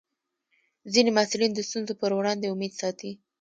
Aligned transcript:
ځینې 0.93 1.09
محصلین 1.17 1.51
د 1.53 1.59
ستونزو 1.69 1.93
پر 2.01 2.11
وړاندې 2.17 2.45
امید 2.53 2.73
ساتي. 2.81 3.11